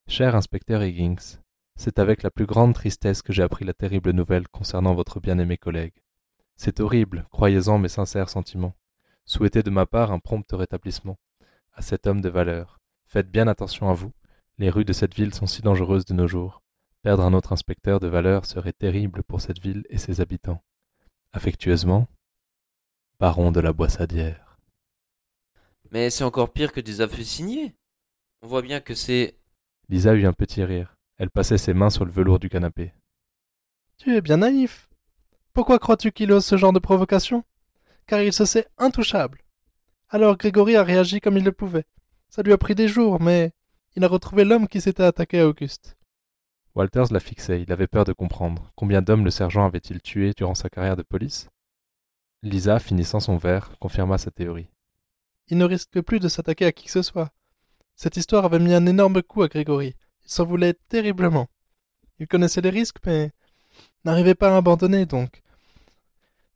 Cher 0.07 0.35
inspecteur 0.35 0.83
Higgins, 0.83 1.41
c'est 1.77 1.99
avec 1.99 2.23
la 2.23 2.31
plus 2.31 2.47
grande 2.47 2.75
tristesse 2.75 3.23
que 3.23 3.33
j'ai 3.33 3.43
appris 3.43 3.65
la 3.65 3.75
terrible 3.75 4.11
nouvelle 4.11 4.49
concernant 4.49 4.95
votre 4.95 5.21
bien-aimé 5.21 5.59
collègue. 5.59 6.03
C'est 6.57 6.81
horrible, 6.81 7.27
croyez-en 7.31 7.79
mes 7.79 7.89
sincères 7.89 8.31
sentiments. 8.31 8.75
Souhaitez 9.27 9.63
de 9.63 9.71
ma 9.71 9.87
part 9.87 10.11
un 10.11 10.19
prompt 10.19 10.51
rétablissement. 10.51 11.19
À 11.75 11.83
cet 11.83 12.07
homme 12.07 12.21
de 12.21 12.29
valeur. 12.29 12.78
Faites 13.09 13.31
bien 13.31 13.49
attention 13.49 13.89
à 13.89 13.95
vous. 13.95 14.13
Les 14.59 14.69
rues 14.69 14.85
de 14.85 14.93
cette 14.93 15.15
ville 15.15 15.33
sont 15.33 15.47
si 15.47 15.63
dangereuses 15.63 16.05
de 16.05 16.13
nos 16.13 16.29
jours. 16.29 16.63
Perdre 17.03 17.25
un 17.25 17.33
autre 17.33 17.55
inspecteur 17.55 18.01
de 18.01 18.07
valeur 18.07 18.45
serait 18.45 18.75
terrible 18.75 19.23
pour 19.23 19.41
cette 19.41 19.61
ville 19.61 19.85
et 19.89 19.97
ses 19.97 20.21
habitants. 20.21 20.63
Affectueusement, 21.33 22.07
Baron 23.19 23.51
de 23.51 23.61
la 23.61 23.73
Boissadière. 23.73 24.59
Mais 25.91 26.11
c'est 26.11 26.25
encore 26.25 26.53
pire 26.53 26.71
que 26.71 26.81
des 26.81 27.01
aveux 27.01 27.23
signés. 27.23 27.75
On 28.43 28.47
voit 28.47 28.61
bien 28.61 28.81
que 28.81 28.95
c'est. 28.95 29.39
Lisa 29.89 30.15
eut 30.15 30.27
un 30.27 30.35
petit 30.35 30.63
rire. 30.63 30.99
Elle 31.17 31.31
passait 31.31 31.57
ses 31.57 31.73
mains 31.73 31.91
sur 31.91 32.05
le 32.05 32.13
velours 32.13 32.39
du 32.39 32.51
canapé. 32.51 32.93
Tu 33.97 34.15
es 34.15 34.21
bien 34.21 34.37
naïf. 34.37 34.91
Pourquoi 35.55 35.79
crois-tu 35.79 36.13
qu'il 36.13 36.31
ose 36.31 36.45
ce 36.45 36.59
genre 36.59 36.75
de 36.75 36.79
provocation? 36.79 37.43
Car 38.07 38.21
il 38.21 38.35
se 38.35 38.45
sait 38.45 38.67
intouchable. 38.77 39.43
Alors 40.11 40.37
Grégory 40.37 40.77
a 40.77 40.85
réagi 40.85 41.21
comme 41.23 41.39
il 41.39 41.45
le 41.45 41.53
pouvait. 41.53 41.87
Ça 42.29 42.43
lui 42.43 42.53
a 42.53 42.59
pris 42.59 42.75
des 42.75 42.89
jours, 42.89 43.21
mais 43.21 43.53
il 43.97 44.05
a 44.05 44.09
retrouvé 44.09 44.45
l'homme 44.45 44.69
qui 44.69 44.81
s'était 44.81 45.03
attaqué 45.03 45.41
à 45.41 45.49
Auguste. 45.49 45.97
Walters 46.75 47.13
la 47.13 47.21
fixait, 47.21 47.63
il 47.63 47.73
avait 47.73 47.87
peur 47.87 48.05
de 48.05 48.13
comprendre. 48.13 48.71
Combien 48.77 49.03
d'hommes 49.03 49.25
le 49.25 49.31
sergent 49.31 49.67
avait-il 49.67 50.01
tué 50.01 50.33
durant 50.37 50.55
sa 50.55 50.69
carrière 50.69 50.97
de 50.97 51.03
police? 51.03 51.49
Lisa, 52.43 52.79
finissant 52.79 53.19
son 53.19 53.37
verre, 53.37 53.77
confirma 53.81 54.19
sa 54.19 54.31
théorie. 54.31 54.69
Il 55.49 55.59
ne 55.59 55.65
risque 55.65 56.01
plus 56.03 56.21
de 56.21 56.29
s'attaquer 56.29 56.67
à 56.67 56.73
qui 56.73 56.85
que 56.85 56.93
ce 56.93 57.03
soit. 57.03 57.33
Cette 57.97 58.17
histoire 58.17 58.45
avait 58.45 58.61
mis 58.61 58.75
un 58.75 58.87
énorme 58.87 59.23
coup 59.23 59.43
à 59.43 59.49
Grégory. 59.49 59.97
Il 60.25 60.31
s'en 60.31 60.45
voulait 60.45 60.75
terriblement. 60.89 61.49
Il 62.21 62.29
connaissait 62.29 62.61
les 62.61 62.71
risques, 62.71 62.99
mais 63.05 63.33
n'arrivait 64.05 64.37
pas 64.37 64.55
à 64.55 64.57
abandonner, 64.57 65.07
donc. 65.07 65.43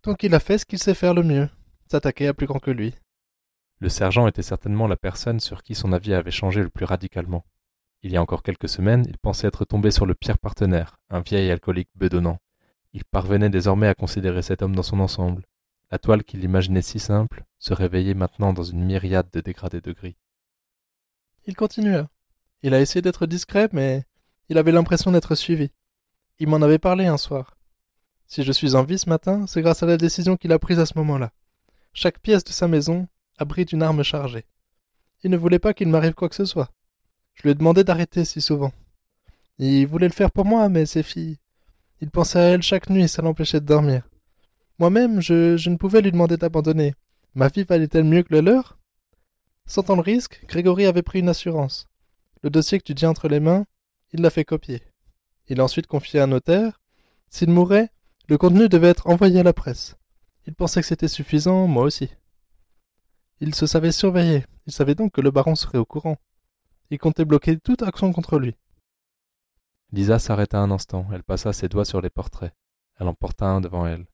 Donc 0.05 0.23
il 0.23 0.35
a 0.35 0.41
fait 0.41 0.59
ce 0.59 0.67
qu'il 0.67 0.79
sait 0.79 0.95
faire 0.95 1.15
le 1.15 1.23
mieux, 1.23 1.49
s'attaquer 1.91 2.29
à 2.29 2.35
plus 2.35 2.47
grand 2.47 2.59
que 2.59 2.71
lui. 2.71 2.95
Le 3.83 3.89
sergent 3.89 4.29
était 4.29 4.43
certainement 4.43 4.87
la 4.87 4.97
personne 4.97 5.41
sur 5.41 5.65
qui 5.65 5.75
son 5.75 5.93
avis 5.93 6.15
avait 6.15 6.31
changé 6.31 6.63
le 6.63 6.71
plus 6.71 6.85
radicalement. 6.85 7.45
Il 8.05 8.13
y 8.13 8.17
a 8.17 8.23
encore 8.23 8.45
quelques 8.45 8.69
semaines, 8.69 9.05
il 9.09 9.19
pensait 9.19 9.49
être 9.49 9.65
tombé 9.65 9.91
sur 9.91 10.07
le 10.07 10.15
pire 10.15 10.39
partenaire, 10.39 11.01
un 11.11 11.19
vieil 11.19 11.51
alcoolique 11.51 11.91
bedonnant. 11.97 12.39
Il 12.93 13.05
parvenait 13.05 13.51
désormais 13.51 13.89
à 13.89 13.97
considérer 13.97 14.43
cet 14.43 14.63
homme 14.63 14.77
dans 14.77 14.85
son 14.85 15.01
ensemble. 15.01 15.43
La 15.91 15.99
toile 15.99 16.23
qu'il 16.23 16.45
imaginait 16.45 16.81
si 16.81 17.01
simple 17.01 17.43
se 17.59 17.75
réveillait 17.75 18.15
maintenant 18.15 18.53
dans 18.53 18.63
une 18.63 18.85
myriade 18.85 19.29
de 19.33 19.41
dégradés 19.41 19.81
de 19.81 19.91
gris. 19.91 20.15
Il 21.47 21.57
continua. 21.57 22.09
Il 22.63 22.75
a 22.75 22.81
essayé 22.81 23.03
d'être 23.03 23.27
discret, 23.27 23.69
mais 23.73 24.05
il 24.49 24.59
avait 24.59 24.71
l'impression 24.71 25.11
d'être 25.11 25.35
suivi. 25.35 25.73
Il 26.39 26.47
m'en 26.47 26.63
avait 26.63 26.79
parlé 26.79 27.07
un 27.07 27.19
soir. 27.19 27.57
Si 28.29 28.45
je 28.45 28.53
suis 28.53 28.77
en 28.77 28.85
vie 28.85 29.01
ce 29.01 29.09
matin, 29.09 29.49
c'est 29.49 29.61
grâce 29.61 29.83
à 29.83 29.87
la 29.87 29.97
décision 29.97 30.37
qu'il 30.37 30.53
a 30.53 30.61
prise 30.61 30.79
à 30.79 30.87
ce 30.87 30.97
moment-là. 30.99 31.33
Chaque 31.93 32.21
pièce 32.21 32.45
de 32.45 32.53
sa 32.53 32.69
maison 32.69 33.09
abrite 33.43 33.73
une 33.73 33.83
arme 33.83 34.03
chargée. 34.03 34.47
Il 35.23 35.31
ne 35.31 35.37
voulait 35.37 35.59
pas 35.59 35.75
qu'il 35.75 35.89
m'arrive 35.89 36.15
quoi 36.15 36.29
que 36.29 36.35
ce 36.35 36.47
soit. 36.47 36.71
Je 37.35 37.43
lui 37.43 37.51
ai 37.51 37.55
demandé 37.55 37.85
d'arrêter 37.85 38.25
si 38.25 38.41
souvent. 38.41 38.73
Il 39.59 39.87
voulait 39.87 40.09
le 40.09 40.15
faire 40.15 40.31
pour 40.31 40.45
moi, 40.45 40.69
mais 40.69 40.87
ses 40.87 41.03
filles. 41.03 41.39
Il 42.01 42.11
pensait 42.11 42.39
à 42.39 42.43
elles 42.43 42.63
chaque 42.63 42.91
nuit 42.91 43.05
et 43.05 43.09
ça 43.09 43.23
l'empêchait 43.23 43.61
de 43.61 43.67
dormir. 43.67 44.09
Moi-même, 44.79 45.21
je, 45.21 45.57
je 45.57 45.71
ne 45.71 45.77
pouvais 45.77 46.01
lui 46.01 46.11
demander 46.11 46.37
d'abandonner. 46.37 46.95
Ma 47.35 47.49
vie 47.49 47.65
valait-elle 47.65 48.05
mieux 48.05 48.23
que 48.23 48.35
le 48.35 48.41
leur? 48.41 48.79
Sentant 49.67 49.95
le 49.95 50.03
risque, 50.03 50.45
Grégory 50.49 50.87
avait 50.87 51.03
pris 51.03 51.21
une 51.21 51.29
assurance. 51.29 51.87
Le 52.43 52.51
dossier 52.51 52.79
que 52.79 52.85
tu 52.85 52.95
tiens 52.95 53.11
entre 53.11 53.29
les 53.29 53.39
mains, 53.39 53.67
il 54.13 54.21
l'a 54.21 54.31
fait 54.31 54.45
copier. 54.45 54.83
Il 55.49 55.61
a 55.61 55.65
ensuite 55.65 55.87
confié 55.87 56.21
à 56.21 56.25
un 56.25 56.29
notaire. 56.29 56.81
S'il 57.31 57.51
mourait, 57.51 57.91
le 58.29 58.39
contenu 58.39 58.69
devait 58.69 58.89
être 58.89 59.09
envoyé 59.09 59.41
à 59.41 59.45
la 59.45 59.53
presse. 59.53 59.97
Il 60.47 60.55
pensait 60.55 60.81
que 60.81 60.87
c'était 60.87 61.09
suffisant, 61.09 61.69
moi 61.69 61.85
aussi. 61.85 62.11
Il 63.45 63.57
se 63.57 63.67
savait 63.67 63.91
surveillé. 63.91 64.47
Il 64.69 64.73
savait 64.73 64.95
donc 64.95 65.11
que 65.11 65.21
le 65.21 65.33
baron 65.33 65.57
serait 65.57 65.77
au 65.77 65.85
courant. 65.85 66.17
Il 66.91 66.99
comptait 66.99 67.25
bloquer 67.25 67.59
toute 67.59 67.83
action 67.83 68.13
contre 68.13 68.39
lui. 68.39 68.55
Lisa 69.91 70.21
s'arrêta 70.21 70.61
un 70.61 70.71
instant. 70.71 71.09
Elle 71.13 71.25
passa 71.25 71.53
ses 71.53 71.69
doigts 71.69 71.85
sur 71.85 72.01
les 72.01 72.09
portraits. 72.09 72.55
Elle 73.01 73.09
en 73.09 73.15
porta 73.15 73.47
un 73.47 73.61
devant 73.61 73.85
elle. 73.85 74.07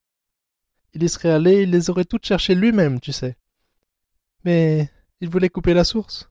Il 0.95 1.03
y 1.03 1.11
serait 1.11 1.29
allé, 1.29 1.65
il 1.65 1.71
les 1.71 1.91
aurait 1.91 2.07
toutes 2.07 2.25
cherchées 2.25 2.55
lui-même, 2.55 3.01
tu 3.01 3.13
sais. 3.13 3.37
Mais 4.45 4.89
il 5.21 5.29
voulait 5.29 5.51
couper 5.51 5.75
la 5.75 5.85
source. 5.85 6.31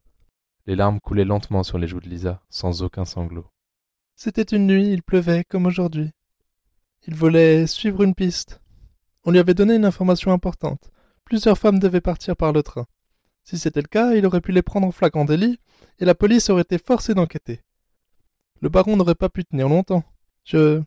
Les 0.66 0.75
larmes 0.75 1.00
coulaient 1.00 1.24
lentement 1.24 1.62
sur 1.62 1.77
les 1.77 1.88
joues 1.88 2.00
de 2.00 2.10
Lisa, 2.10 2.42
sans 2.50 2.82
aucun 2.82 3.06
sanglot. 3.06 3.46
C'était 4.16 4.42
une 4.42 4.66
nuit, 4.66 4.92
il 4.92 5.04
pleuvait, 5.04 5.44
comme 5.44 5.68
aujourd'hui. 5.68 6.10
Il 7.06 7.13
voulait 7.13 7.68
suivre 7.68 8.01
une 8.01 8.16
piste. 8.16 8.60
On 9.24 9.30
lui 9.30 9.38
avait 9.38 9.54
donné 9.54 9.75
une 9.75 9.86
information 9.86 10.32
importante. 10.32 10.89
Plusieurs 11.27 11.57
femmes 11.57 11.79
devaient 11.79 12.00
partir 12.00 12.38
par 12.38 12.53
le 12.53 12.63
train. 12.63 12.88
Si 13.43 13.57
c'était 13.57 13.81
le 13.81 13.89
cas, 13.89 14.13
il 14.13 14.25
aurait 14.25 14.39
pu 14.39 14.53
les 14.53 14.62
prendre 14.62 14.88
en 14.88 14.91
flagrant 14.91 15.25
délit, 15.25 15.60
et 16.00 16.05
la 16.05 16.15
police 16.15 16.50
aurait 16.50 16.62
été 16.62 16.77
forcée 16.77 17.13
d'enquêter. 17.13 17.62
Le 18.62 18.69
baron 18.69 18.96
n'aurait 18.96 19.13
pas 19.13 19.27
pu 19.27 19.43
tenir 19.43 19.67
longtemps. 19.67 20.05
Je. 20.46 20.81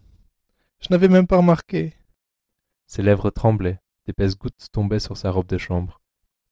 Je 0.79 0.87
n'avais 0.89 1.09
même 1.09 1.27
pas 1.27 1.37
remarqué. 1.37 1.93
Ses 2.87 3.03
lèvres 3.03 3.29
tremblaient, 3.29 3.81
d'épaisses 4.07 4.39
gouttes 4.39 4.69
tombaient 4.73 4.99
sur 4.99 5.19
sa 5.19 5.31
robe 5.31 5.47
de 5.47 5.59
chambre. 5.59 6.01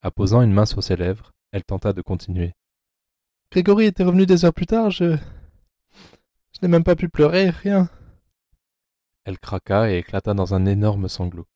Apposant 0.02 0.42
une 0.42 0.52
main 0.52 0.66
sur 0.66 0.82
ses 0.82 0.96
lèvres, 0.96 1.32
elle 1.50 1.64
tenta 1.64 1.94
de 1.94 2.02
continuer. 2.02 2.52
Grégory 3.50 3.86
était 3.86 4.04
revenu 4.04 4.26
des 4.26 4.44
heures 4.44 4.52
plus 4.52 4.66
tard, 4.66 4.90
je. 4.90 5.16
Je 6.52 6.58
n'ai 6.60 6.68
même 6.68 6.84
pas 6.84 6.94
pu 6.94 7.08
pleurer, 7.08 7.48
rien. 7.48 7.88
Elle 9.24 9.38
craqua 9.38 9.90
et 9.90 9.96
éclata 9.96 10.34
dans 10.34 10.52
un 10.52 10.66
énorme 10.66 11.08
sanglot. 11.08 11.46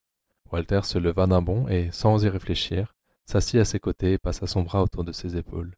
Walter 0.53 0.81
se 0.85 0.99
leva 0.99 1.27
d'un 1.27 1.41
bond 1.41 1.67
et, 1.69 1.91
sans 1.93 2.25
y 2.25 2.29
réfléchir, 2.29 2.95
s'assit 3.25 3.61
à 3.61 3.65
ses 3.65 3.81
côtés 3.81 4.13
et 4.13 4.19
passa 4.19 4.47
son 4.47 4.63
bras 4.63 4.83
autour 4.83 5.03
de 5.03 5.13
ses 5.13 5.37
épaules. 5.37 5.75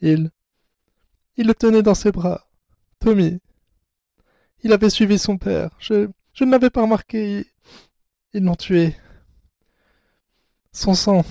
Il. 0.00 0.30
Il 1.36 1.46
le 1.46 1.54
tenait 1.54 1.82
dans 1.82 1.94
ses 1.94 2.12
bras. 2.12 2.46
Tommy. 2.98 3.40
Il 4.62 4.72
avait 4.72 4.90
suivi 4.90 5.18
son 5.18 5.38
père. 5.38 5.70
Je. 5.78 6.08
Je 6.32 6.44
ne 6.44 6.52
l'avais 6.52 6.70
pas 6.70 6.82
remarqué. 6.82 7.46
Ils 8.32 8.44
l'ont 8.44 8.54
tué. 8.54 8.94
Son 10.72 10.94
sang. 10.94 11.24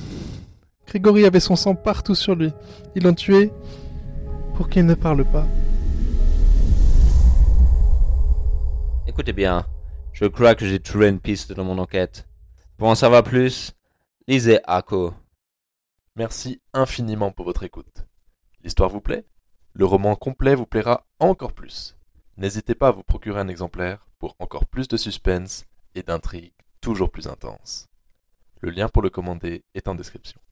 Grégory 0.88 1.26
avait 1.26 1.40
son 1.40 1.56
sang 1.56 1.76
partout 1.76 2.16
sur 2.16 2.36
lui. 2.36 2.52
Ils 2.96 3.04
l'ont 3.04 3.14
tué 3.14 3.52
pour 4.56 4.68
qu'il 4.70 4.86
ne 4.86 4.96
parle 4.96 5.24
pas. 5.24 5.48
Écoutez 9.08 9.34
bien, 9.34 9.66
je 10.20 10.26
crois 10.26 10.54
que 10.54 10.68
j'ai 10.68 10.82
trouvé 10.82 11.08
une 11.08 11.22
piste 11.22 11.54
dans 11.54 11.64
mon 11.64 11.78
enquête. 11.78 12.28
Pour 12.76 12.90
en 12.90 12.96
savoir 12.96 13.24
plus, 13.24 13.72
lisez 14.28 14.60
Ako. 14.66 15.14
Merci 16.18 16.62
infiniment 16.74 17.32
pour 17.32 17.46
votre 17.46 17.64
écoute. 17.64 18.06
L'histoire 18.62 18.90
vous 18.90 19.00
plaît? 19.00 19.26
Le 19.72 19.86
roman 19.86 20.18
complet 20.18 20.56
vous 20.56 20.66
plaira 20.66 21.08
encore 21.20 21.54
plus. 21.54 21.96
N'hésitez 22.36 22.76
pas 22.76 22.90
à 22.90 22.92
vous 22.92 23.04
procurer 23.04 23.40
un 23.40 23.48
exemplaire 23.48 24.06
pour 24.20 24.36
encore 24.40 24.66
plus 24.66 24.90
de 24.90 24.98
suspense 24.98 25.64
et 25.96 26.04
d'intrigues 26.04 26.52
toujours 26.82 27.12
plus 27.12 27.28
intenses. 27.28 27.88
Le 28.60 28.72
lien 28.72 28.90
pour 28.90 29.02
le 29.02 29.10
commander 29.10 29.64
est 29.74 29.88
en 29.88 29.96
description. 29.96 30.42